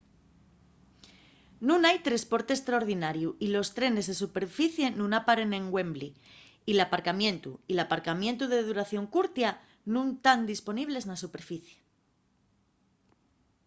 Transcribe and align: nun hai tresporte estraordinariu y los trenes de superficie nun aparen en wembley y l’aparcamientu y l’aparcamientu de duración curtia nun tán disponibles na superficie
nun 1.67 1.81
hai 1.87 1.97
tresporte 2.07 2.51
estraordinariu 2.55 3.29
y 3.45 3.47
los 3.55 3.67
trenes 3.77 4.05
de 4.07 4.19
superficie 4.23 4.87
nun 4.99 5.11
aparen 5.19 5.49
en 5.59 5.65
wembley 5.75 6.11
y 6.69 6.71
l’aparcamientu 6.75 7.51
y 7.71 7.73
l’aparcamientu 7.75 8.43
de 8.47 8.65
duración 8.69 9.05
curtia 9.15 9.49
nun 9.93 10.07
tán 10.25 10.39
disponibles 10.53 11.03
na 11.05 11.21
superficie 11.23 11.77